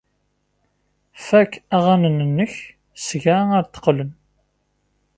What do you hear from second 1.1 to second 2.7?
Fak aɣanen-nnek